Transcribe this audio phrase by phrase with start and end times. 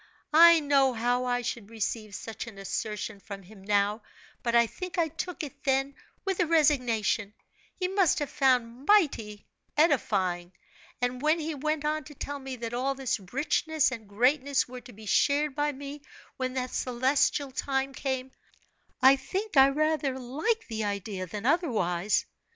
[0.33, 4.01] I know how I should receive such an assertion from him now,
[4.41, 5.93] but I think I took it then
[6.25, 7.35] with a resignation,
[7.75, 9.45] he must have found mighty
[9.77, 10.53] edifying;
[11.03, 14.81] and when he went on to tell me that all this richness and greatness were
[14.81, 16.01] to be shared by me
[16.35, 18.31] when that celestial time came,
[19.03, 22.25] I think I rather liked the idea than otherwise.